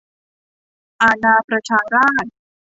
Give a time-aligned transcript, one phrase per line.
[1.01, 2.33] อาณาประชาราษฎร์